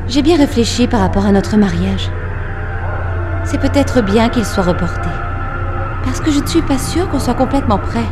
J'ai 0.07 0.21
bien 0.21 0.37
réfléchi 0.37 0.87
par 0.87 1.01
rapport 1.01 1.25
à 1.25 1.33
notre 1.33 1.57
mariage. 1.57 2.11
C'est 3.45 3.59
peut-être 3.59 4.03
bien 4.03 4.29
qu'il 4.29 4.45
soit 4.45 4.65
reporté. 4.65 5.09
Parce 6.05 6.21
que 6.21 6.31
je 6.31 6.41
ne 6.41 6.47
suis 6.47 6.61
pas 6.61 6.77
sûre 6.77 7.09
qu'on 7.09 7.21
soit 7.21 7.33
complètement 7.33 7.79
prêt. 7.79 8.05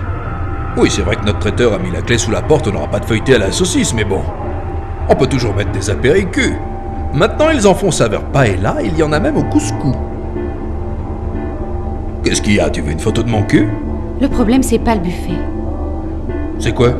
Oui, 0.78 0.91
c'est 0.91 1.03
vrai 1.03 1.16
que 1.16 1.26
notre 1.26 1.41
traiteur 1.41 1.74
a 1.74 1.78
mis 1.78 1.91
la 1.91 2.01
clé 2.01 2.16
sous 2.16 2.30
la 2.30 2.41
porte, 2.41 2.66
on 2.66 2.72
n'aura 2.72 2.89
pas 2.89 3.01
de 3.01 3.05
feuilleté 3.05 3.34
à 3.34 3.39
la 3.39 3.53
saucisse, 3.53 3.93
mais 3.93 4.05
bon. 4.05 4.22
On 5.11 5.14
peut 5.14 5.26
toujours 5.26 5.55
mettre 5.55 5.72
des 5.72 5.91
apéricus. 5.91 6.55
Maintenant, 7.12 7.51
ils 7.51 7.66
en 7.66 7.74
font 7.74 7.91
saveur 7.91 8.24
paella, 8.32 8.76
il 8.82 8.97
y 8.97 9.03
en 9.03 9.12
a 9.12 9.20
même 9.20 9.36
au 9.36 9.45
couscous. 9.45 9.95
Qu'est-ce 12.28 12.42
qu'il 12.42 12.56
y 12.56 12.60
a? 12.60 12.68
Tu 12.68 12.82
veux 12.82 12.92
une 12.92 12.98
photo 12.98 13.22
de 13.22 13.30
mon 13.30 13.42
cul? 13.42 13.70
Le 14.20 14.28
problème, 14.28 14.62
c'est 14.62 14.78
pas 14.78 14.94
le 14.94 15.00
buffet. 15.00 15.38
C'est 16.58 16.74
quoi? 16.74 16.90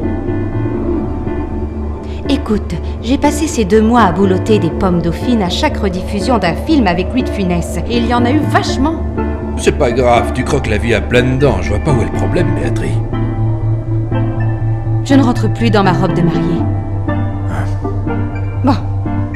Écoute, 2.31 2.75
j'ai 3.03 3.19
passé 3.19 3.47
ces 3.47 3.67
deux 3.67 3.83
mois 3.83 4.05
à 4.05 4.13
boulotter 4.13 4.59
des 4.59 4.71
pommes 4.71 5.03
dauphines 5.03 5.43
à 5.43 5.51
chaque 5.51 5.77
rediffusion 5.77 6.39
d'un 6.39 6.55
film 6.55 6.87
avec 6.87 7.13
Louis 7.13 7.25
de 7.25 7.29
Funès. 7.29 7.77
Et 7.91 7.99
il 7.99 8.07
y 8.07 8.15
en 8.15 8.25
a 8.25 8.31
eu 8.31 8.39
vachement. 8.39 9.03
C'est 9.59 9.77
pas 9.77 9.93
grave, 9.93 10.33
tu 10.33 10.45
croques 10.45 10.67
la 10.67 10.79
vie 10.79 10.95
à 10.95 11.03
pleines 11.03 11.39
dents, 11.39 11.61
je 11.61 11.75
vois 11.75 11.81
pas 11.81 11.93
où 11.93 12.01
est 12.01 12.07
le 12.07 12.13
problème, 12.13 12.47
Béatrice. 12.55 12.91
Je 15.05 15.15
ne 15.15 15.23
rentre 15.23 15.53
plus 15.53 15.71
dans 15.71 15.83
ma 15.83 15.93
robe 15.93 16.15
de 16.15 16.23
mariée. 16.23 16.63
Bon, 18.65 18.77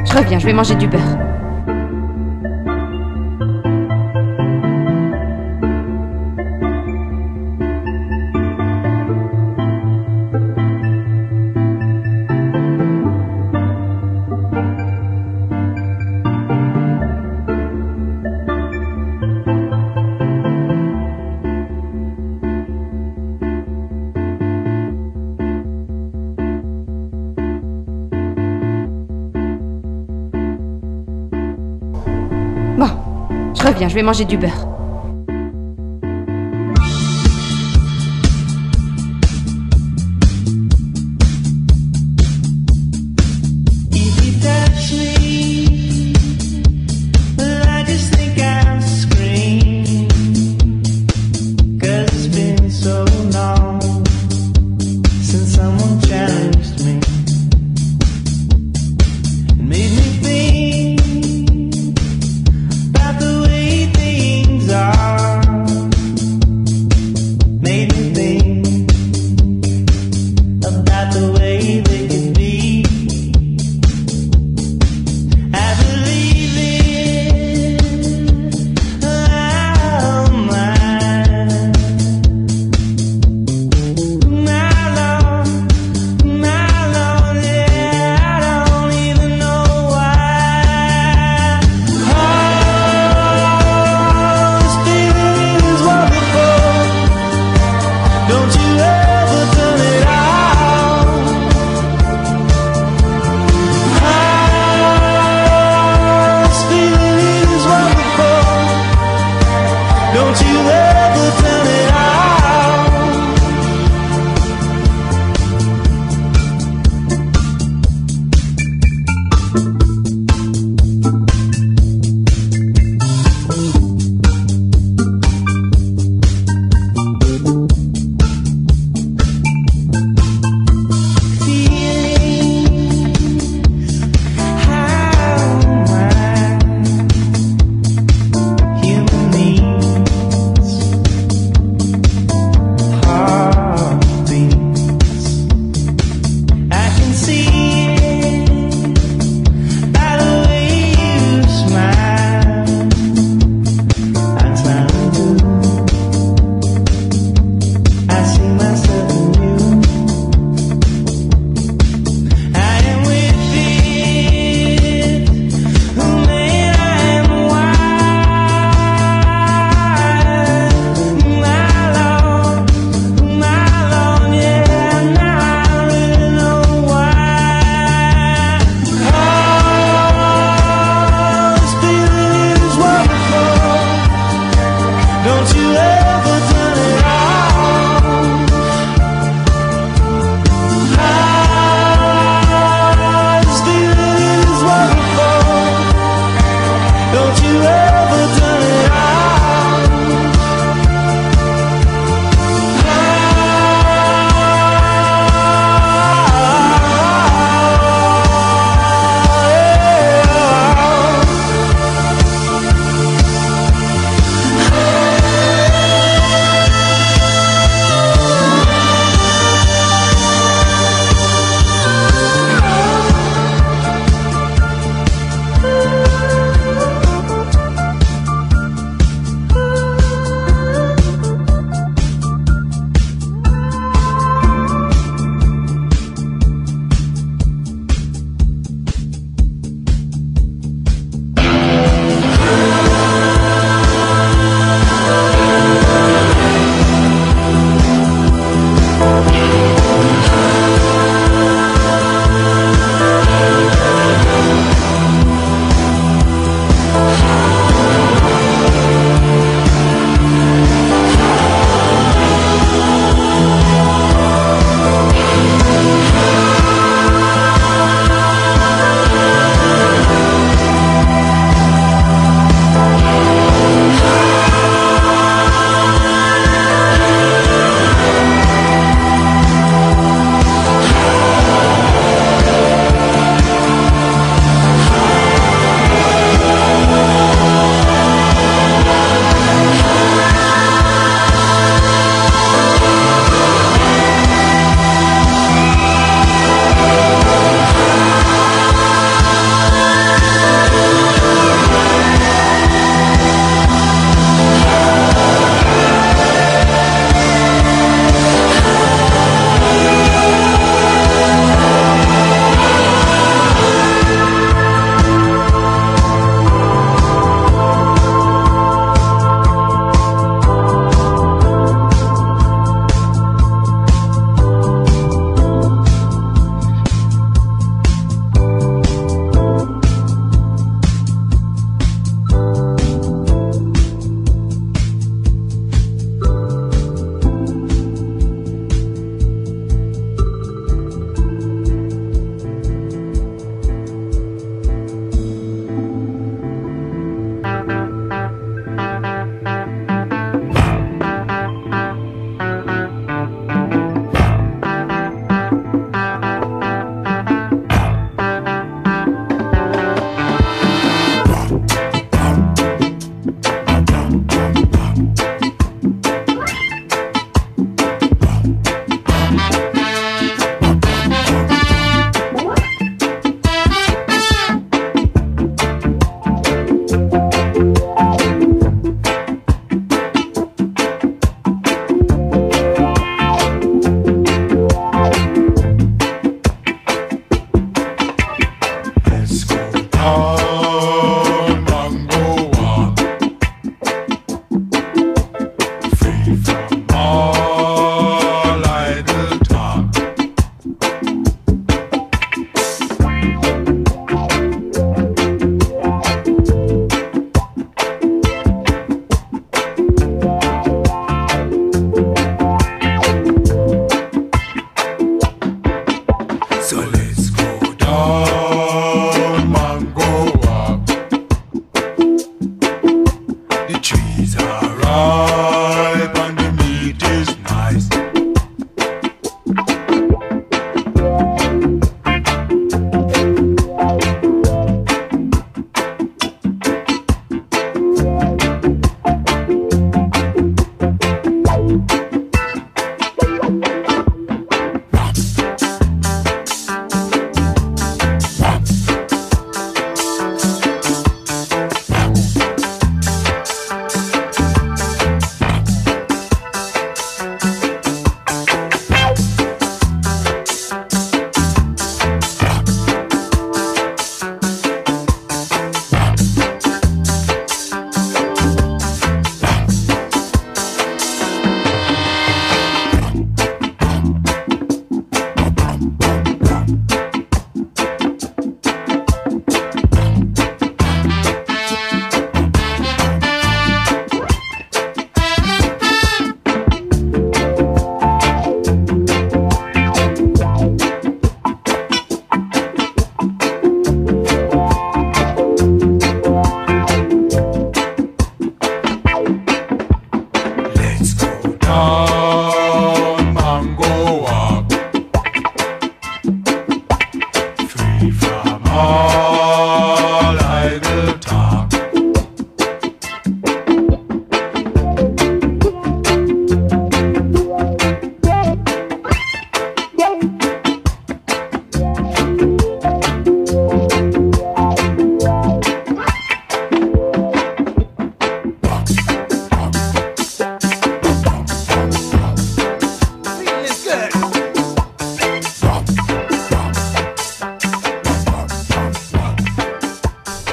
je 0.06 0.16
reviens, 0.16 0.38
je 0.38 0.46
vais 0.46 0.54
manger 0.54 0.74
du 0.74 0.86
beurre. 0.86 1.18
Je 33.88 33.94
vais 33.94 34.02
manger 34.02 34.24
du 34.24 34.36
beurre. 34.36 34.71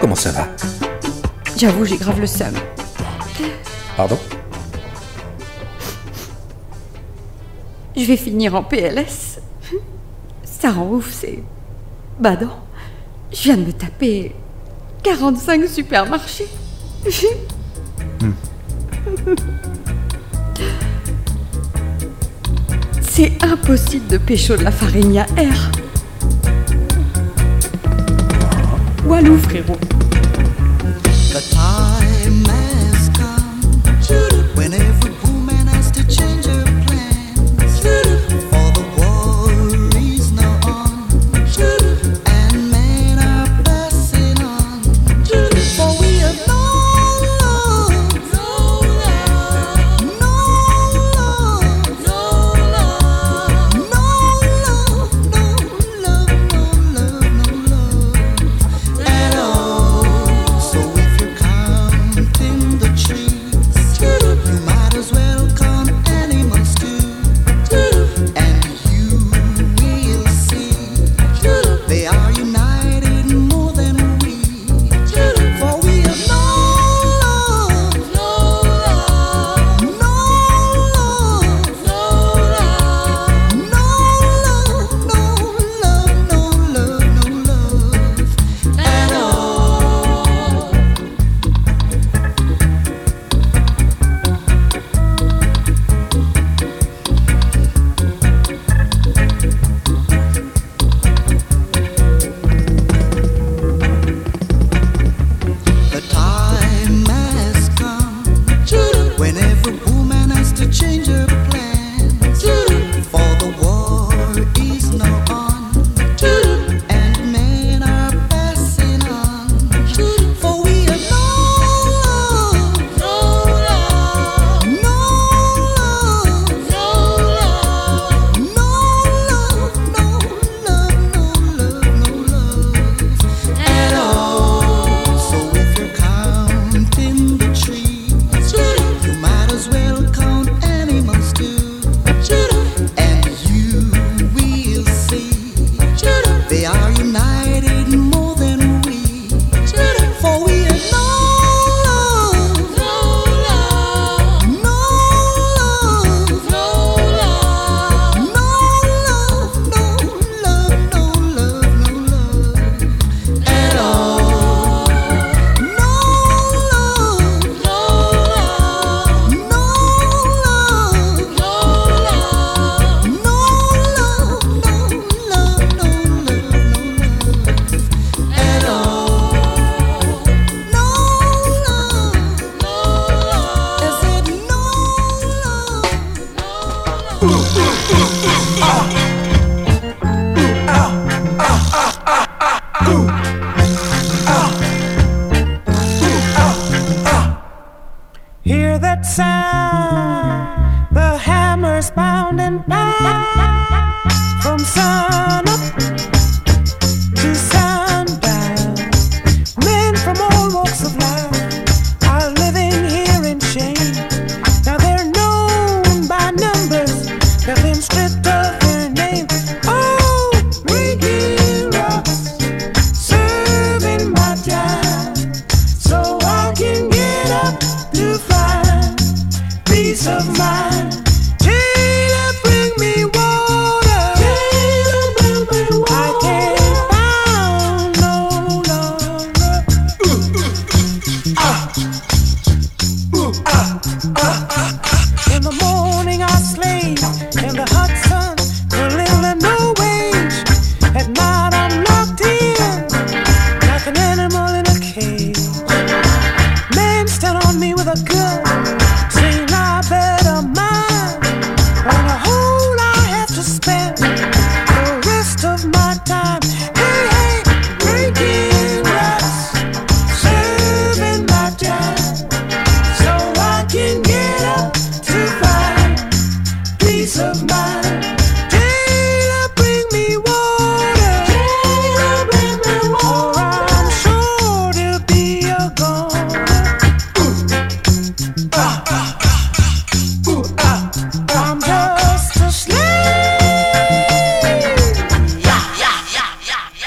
comment 0.10 0.20
ça 0.20 0.32
va 0.32 0.48
J'avoue, 1.56 1.86
j'ai 1.86 1.98
grave 1.98 2.20
le 2.20 2.26
seum. 2.26 2.56
Pardon 3.96 4.18
Je 7.96 8.06
vais 8.06 8.18
finir 8.18 8.56
en 8.56 8.64
PLS. 8.64 9.40
Ça 10.44 10.72
rend 10.72 10.90
ouf, 10.90 11.12
c'est. 11.12 11.44
Badant. 12.20 12.58
Je 13.32 13.44
viens 13.44 13.58
de 13.58 13.66
me 13.66 13.72
taper 13.72 14.34
45 15.04 15.68
supermarchés. 15.68 16.48
C'est 23.12 23.44
impossible 23.44 24.08
de 24.08 24.18
pécho 24.18 24.58
de 24.58 24.64
la 24.64 24.72
farine 24.72 25.20
à 25.20 25.28
air. 25.38 25.72
Walou, 29.06 29.38
frérot. 29.38 29.99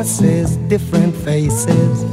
voices, 0.00 0.56
different 0.68 1.14
faces. 1.14 2.09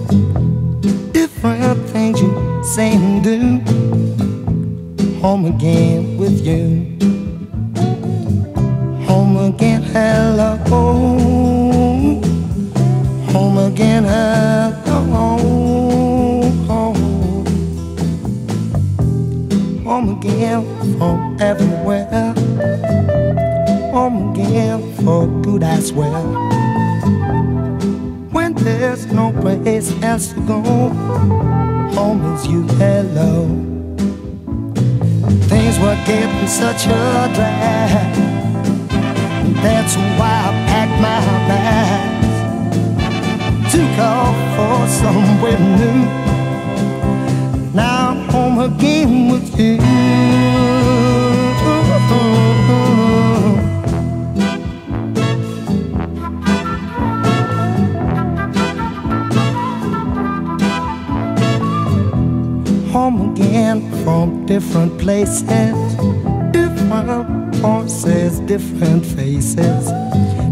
different 67.24 67.56
horses, 67.56 68.40
different 68.42 69.06
faces, 69.06 69.92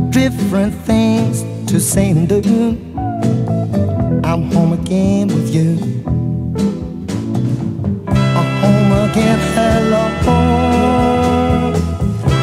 different 0.09 0.73
things 0.73 1.43
to 1.69 1.79
say 1.79 2.09
and 2.09 2.27
do. 2.27 2.41
I'm 4.23 4.51
home 4.51 4.73
again 4.73 5.27
with 5.27 5.53
you. 5.53 5.77
I'm 8.07 8.49
home 8.61 8.91
again, 9.09 9.39
hello. 9.53 10.09
Home, 10.25 11.73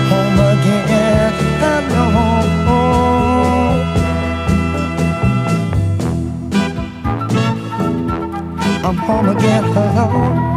home 0.08 0.40
again, 0.52 1.32
hello. 1.60 2.04
I'm 8.84 8.96
home 8.96 9.28
again, 9.36 9.64
hello. 9.64 10.51